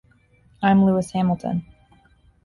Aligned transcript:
I'm 0.63 0.83
Lewis 0.83 1.11
Hamilton. 1.11 1.63